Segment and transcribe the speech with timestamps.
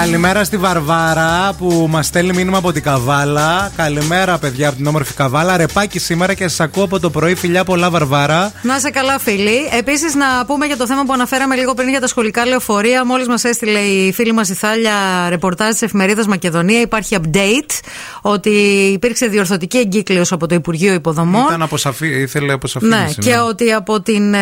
[0.00, 3.70] Καλημέρα στη Βαρβάρα που μας στέλνει μήνυμα από την Καβάλα.
[3.76, 5.56] Καλημέρα, παιδιά, από την όμορφη Καβάλα.
[5.56, 7.34] Ρεπάκι σήμερα και σας ακούω από το πρωί.
[7.34, 8.52] Φιλιά πολλά, Βαρβάρα.
[8.62, 9.68] Να σε καλά, φίλοι.
[9.78, 13.04] Επίσης, να πούμε για το θέμα που αναφέραμε λίγο πριν για τα σχολικά λεωφορεία.
[13.04, 14.92] Μόλις μας έστειλε η φίλη μας η Θάλια
[15.28, 16.80] ρεπορτάζ της εφημερίδας Μακεδονία.
[16.80, 17.80] Υπάρχει update
[18.22, 18.50] ότι
[18.92, 21.44] υπήρξε διορθωτική εγκύκλειος από το Υπουργείο Υποδομών.
[21.44, 22.98] Ήταν αποσαφή, ήθελε αποσαφήνιση.
[22.98, 23.40] Ναι, και ναι.
[23.40, 24.38] ότι από την ε,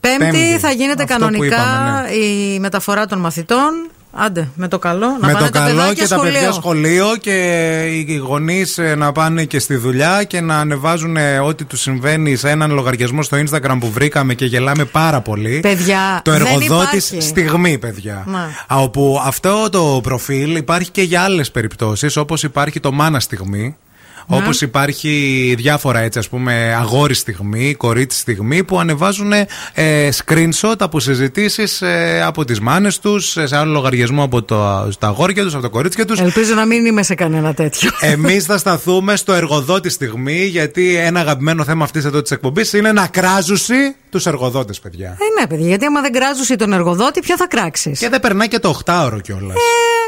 [0.00, 2.14] πέμπτη, πέμπτη, θα γίνεται Αυτό κανονικά είπαμε, ναι.
[2.14, 3.90] η μεταφορά των μαθητών.
[4.12, 5.06] Άντε, με το καλό.
[5.20, 9.58] Να με το καλό και τα παιδιά σχολείο και οι γονείς ε, να πάνε και
[9.58, 13.90] στη δουλειά και να ανεβάζουν ε, ό,τι τους συμβαίνει σε έναν λογαριασμό στο Instagram που
[13.90, 15.60] βρήκαμε και γελάμε πάρα πολύ.
[15.60, 18.24] Παιδιά, το εργοδότη στιγμή, παιδιά.
[18.26, 18.78] Να.
[18.78, 23.76] Όπου αυτό το προφίλ υπάρχει και για άλλες περιπτώσεις, όπως υπάρχει το μάνα στιγμή.
[24.26, 24.36] Ναι.
[24.36, 31.00] Όπως υπάρχει διάφορα έτσι, ας πούμε, αγόρι στιγμή, κορίτσι στιγμή που ανεβάζουν ε, screenshot από
[31.00, 35.62] συζητήσεις ε, από τις μάνες τους, σε άλλο λογαριασμό από το, τα αγόρια τους, από
[35.62, 36.20] τα κορίτσια τους.
[36.20, 37.90] Ελπίζω να μην είμαι σε κανένα τέτοιο.
[38.00, 42.92] Εμείς θα σταθούμε στο εργοδότη στιγμή, γιατί ένα αγαπημένο θέμα αυτής εδώ της εκπομπής είναι
[42.92, 45.08] να κράζουσει τους εργοδότες, παιδιά.
[45.08, 48.48] Ε, ναι, παιδιά, γιατί άμα δεν κράζουσει τον εργοδότη, ποιο θα κράξεις; Και δεν περνάει
[48.48, 49.56] και το 8ωρο κιόλας.
[49.56, 49.99] Ε,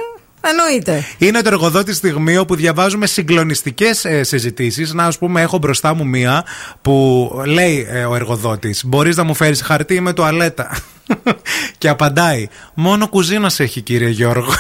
[0.44, 1.04] Εννοείται.
[1.18, 4.92] Είναι το εργοδότη στιγμή όπου διαβάζουμε συγκλονιστικές ε, συζητήσεις.
[4.92, 6.44] Να, ας πούμε, έχω μπροστά μου μία
[6.82, 10.76] που λέει ε, ο εργοδότης: Μπορείς να μου φέρεις χαρτί με τουαλέτα;
[11.78, 14.52] και απαντάει: Μόνο κουζίνας έχει, κύριε Γιώργο.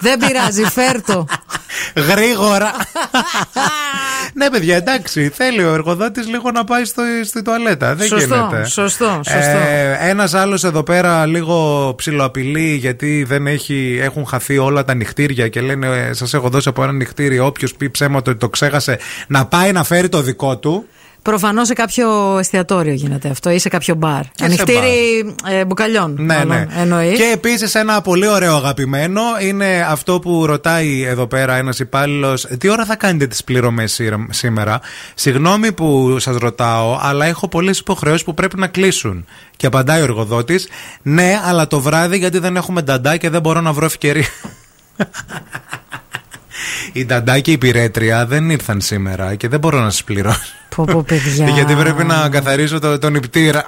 [0.00, 1.26] Δεν πειράζει, φέρτο.
[2.08, 2.72] Γρήγορα.
[4.34, 5.28] ναι, παιδιά, εντάξει.
[5.34, 7.94] Θέλει ο εργοδότης λίγο να πάει στο, στη τουαλέτα.
[7.94, 8.64] Δεν σωστό, γίνεται.
[8.64, 9.58] Σωστό, σωστό.
[9.70, 15.48] Ε, Ένας άλλος εδώ πέρα λίγο ψιλοαπειλεί γιατί δεν έχει, έχουν χαθεί όλα τα νυχτήρια
[15.48, 17.38] και λένε ε, Σας έχω δώσει από ένα νυχτήρι.
[17.38, 20.86] Όποιος πει ψέμα ότι το ξέχασε να πάει να φέρει το δικό του.
[21.22, 24.22] Προφανώς σε κάποιο εστιατόριο γίνεται αυτό ή σε κάποιο μπαρ.
[24.40, 26.16] Ανοιχτήρι ε, μπουκαλιών.
[26.18, 26.66] Ναι, ναι.
[26.78, 27.18] Εννοείς.
[27.18, 32.46] Και επίσης ένα πολύ ωραίο αγαπημένο είναι αυτό που ρωτάει εδώ πέρα ένας υπάλληλος.
[32.58, 34.80] Τι ώρα θα κάνετε τις πληρωμές σήμερα;
[35.14, 39.24] Συγγνώμη που σας ρωτάω, αλλά έχω πολλές υποχρεώσεις που πρέπει να κλείσουν.
[39.56, 40.68] Και απαντάει ο εργοδότης,
[41.02, 44.28] Ναι, αλλά το βράδυ γιατί δεν έχουμε νταντά και δεν μπορώ να βρω ευκαιρία.
[46.92, 50.61] Η Νταντά και η Πυρέτρια δεν ήρθαν σήμερα και δεν μπορώ να σας πληρώσω.
[50.76, 51.48] Πω, πω, παιδιά.
[51.48, 53.66] Γιατί πρέπει να καθαρίσω το, τον υπτήρα.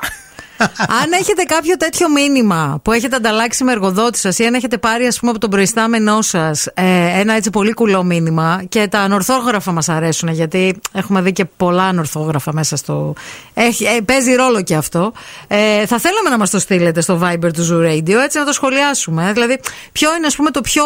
[1.03, 5.07] αν έχετε κάποιο τέτοιο μήνυμα που έχετε ανταλλάξει με εργοδότη σας ή αν έχετε πάρει
[5.07, 9.73] ας πούμε, από τον προϊστάμενό σας ε, ένα έτσι πολύ κουλό μήνυμα και τα ανορθόγραφα
[9.73, 13.15] μας αρέσουν γιατί έχουμε δει και πολλά ανορθόγραφα μέσα στο.
[13.55, 15.13] Έχει, ε, παίζει ρόλο και αυτό.
[15.47, 18.53] Ε, θα θέλαμε να μας το στείλετε στο Viber του Zoo Radio έτσι να το
[18.53, 19.33] σχολιάσουμε.
[19.33, 19.61] Δηλαδή,
[19.93, 20.83] ποιο είναι ας πούμε, το πιο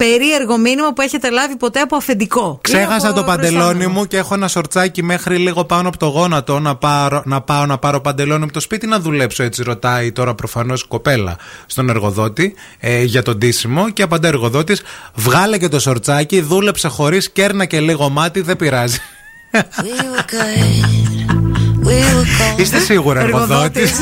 [0.00, 2.58] περίεργο μήνυμα που έχετε λάβει ποτέ από αφεντικό.
[2.62, 6.76] Ξέχασα το παντελόνι μου και έχω ένα σορτσάκι μέχρι λίγο πάνω από το γόνατο να,
[6.76, 9.42] πάρω, να πάω να πάρω παντελόνι από το σπίτι να δουλέψω.
[9.42, 14.82] Έτσι ρωτάει τώρα προφανώς κοπέλα στον εργοδότη ε, για τον τίσιμο και απαντά εργοδότης,
[15.14, 18.98] βγάλε και το σορτσάκι, δούλεψε χωρίς, κέρνα και λίγο μάτι, δεν πειράζει.
[22.56, 23.92] Είστε σίγουρα εργοδότης.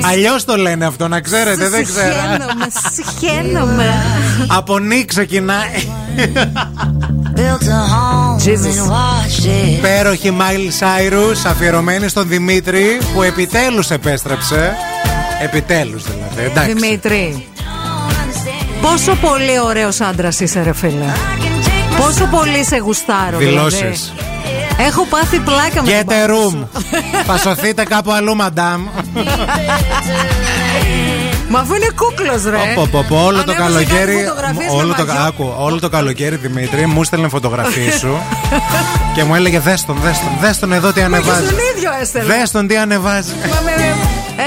[0.00, 2.14] Αλλιώς το λένε αυτό, να ξέρετε, δεν ξέρω.
[2.92, 3.94] Συχαίνομαι.
[4.46, 5.86] Από νύ ξεκινάει.
[9.80, 14.72] Πέροχη Μάιλ Σάιρου, αφιερωμένη στον Δημήτρη που επιτέλους επέστρεψε.
[15.42, 16.50] Επιτέλους δηλαδή.
[16.50, 16.72] Εντάξει.
[16.72, 17.46] Δημήτρη.
[18.80, 21.12] Πόσο πολύ ωραίος άντρας είσαι, ρε φίλε.
[21.96, 23.38] Πόσο πολύ σε γουστάρω.
[23.38, 23.80] Δηλώσεις.
[23.80, 24.35] Δηλαδή.
[24.78, 26.66] Έχω πάθει πλάκα με Get a room.
[27.26, 28.86] Θα σωθείτε κάπου αλλού, μαντάμ.
[31.48, 32.72] Μα αφού είναι κούκλος, ρε.
[32.74, 34.16] Πω, πω, πω, όλο το καλοκαίρι.
[34.70, 38.20] Όλο το, άκου, όλο το καλοκαίρι, Δημήτρη, μου έστελνε φωτογραφίε σου
[39.14, 41.42] και μου έλεγε Δες τον, δες τον, δες τον εδώ τι ανεβάζει.
[41.42, 42.34] Μα τον ίδιο έστελνε.
[42.34, 43.32] Δες τον τι ανεβάζει.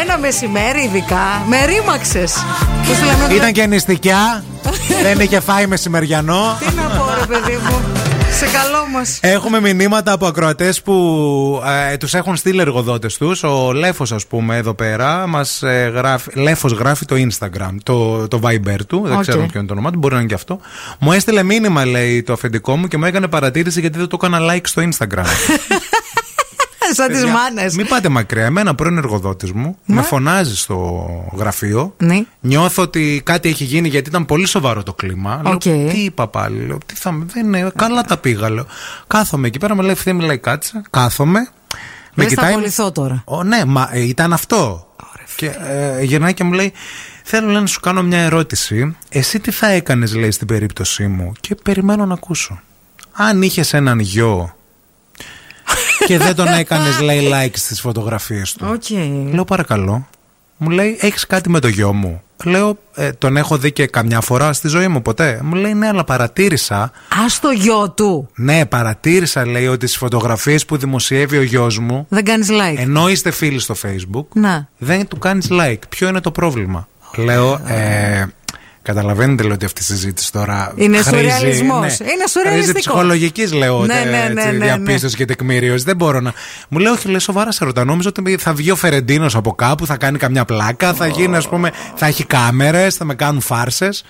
[0.02, 2.24] ένα μεσημέρι, ειδικά, με ρήμαξε.
[3.32, 4.44] Ήταν και νηστικιά.
[5.04, 6.58] Δεν είχε φάει μεσημεριανό.
[6.60, 7.99] Τι να πω, ρε παιδί μου.
[8.32, 9.30] Σε καλό μα.
[9.32, 13.44] Έχουμε μηνύματα από ακροατές που ε, τους έχουν στείλει εργοδότες τους.
[13.44, 18.40] Ο Λέφος, ας πούμε, εδώ πέρα, μας, ε, γράφει, Λέφος γράφει το Instagram, το, το
[18.44, 19.04] Viber του.
[19.06, 20.60] Δεν ξέρω ποιο είναι το όνομά του, μπορεί να είναι και αυτό.
[21.00, 24.54] Μου έστειλε μήνυμα, λέει, το αφεντικό μου και μου έκανε παρατήρηση γιατί δεν το έκανα
[24.54, 25.26] like στο Instagram.
[26.94, 27.76] σαν τις μάνες.
[27.76, 28.46] Μην πάτε μακριά.
[28.46, 29.96] Εμένα πρώην εργοδότης μου ναι.
[29.96, 31.08] με φωνάζει στο
[31.38, 31.94] γραφείο.
[31.98, 32.24] Ναι.
[32.40, 35.42] Νιώθω ότι κάτι έχει γίνει γιατί ήταν πολύ σοβαρό το κλίμα.
[35.46, 35.66] Okay.
[35.66, 36.66] Λέω, τι είπα πάλι.
[36.66, 38.50] Λέω, τι θα, δεν είναι, καλά τα πήγα.
[38.50, 38.66] Λέω.
[39.08, 40.82] Κάθομαι εκεί πέρα, με λέει ευθύνη, λέει κάτσε.
[40.90, 41.50] Κάθομαι.
[42.14, 42.70] Με κοιτάει.
[42.70, 43.22] Θα τώρα.
[43.26, 44.88] Ο, ναι, μα ε, ήταν αυτό.
[45.36, 46.74] και ε, γυρνάει και μου λέει,
[47.32, 48.96] Θέλω λέει, να σου κάνω μια ερώτηση.
[49.10, 52.60] Εσύ τι θα έκανες, λέει, στην περίπτωσή μου, και περιμένω να ακούσω.
[53.12, 54.56] Αν είχες έναν γιο
[56.06, 58.80] και δεν τον έκανες, λέει, like στις φωτογραφίες του.
[58.80, 59.30] Okay.
[59.34, 60.08] Λέω παρακαλώ.
[60.58, 64.22] Μου λέει, έχεις κάτι με το γιο μου; Λέω, «Ε, τον έχω δει και καμιά
[64.22, 66.82] φορά στη ζωή μου ποτέ; Μου λέει, ναι, αλλά παρατήρησα.
[66.82, 66.92] Α
[67.42, 68.30] το γιο του.
[68.36, 72.06] Ναι, παρατήρησα, λέει, ότι στις φωτογραφίες που δημοσιεύει ο γιος μου.
[72.10, 72.78] Δεν κάνεις like.
[72.78, 74.26] Ενώ είστε φίλοι στο Facebook.
[74.34, 74.68] Να.
[74.78, 75.80] Δεν του κάνεις like.
[75.90, 78.26] Ποιο είναι το πρόβλημα; Λέω, ε,
[78.90, 80.74] Καταλαβαίνετε λέω ότι αυτή η συζήτηση τώρα.
[80.76, 82.00] Είναι σουρεαλισμός.
[82.00, 82.82] Ναι, είναι σουρεαλιστικός.
[82.82, 85.84] ψυχολογικής λέω ναι, ναι, ναι, ναι, ναι, διαπίστωσης και τεκμήριωση.
[85.84, 86.34] Δεν μπορώ να.
[86.70, 87.86] Μου λέει, Όχι, λέει σοβαρά σε ρωτά.
[87.86, 91.48] Νόμιζα ότι θα βγει ο Φερεντίνος από κάπου, θα κάνει καμιά πλάκα, θα γίνει, ας
[91.48, 94.04] πούμε, θα έχει κάμερες, θα με κάνουν φάρσες.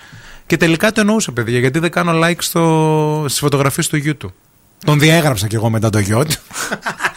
[0.46, 3.24] Και τελικά το εννοούσε, παιδιά, γιατί δεν κάνω like στο...
[3.28, 4.32] στις φωτογραφίες του YouTube.
[4.84, 6.24] Τον διέγραψα κι εγώ μετά το γιο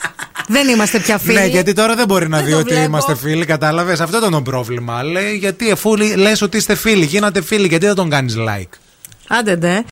[0.48, 1.38] Δεν είμαστε πια φίλοι.
[1.38, 5.04] Ναι, γιατί τώρα δεν μπορεί να δει ότι είμαστε φίλοι, κατάλαβες; Αυτό ήταν το πρόβλημα.
[5.04, 8.78] Λέει, γιατί αφού λε ότι είστε φίλοι, γίνατε φίλοι, γιατί δεν τον κάνεις like;
[9.28, 9.82] Άντε, ναι.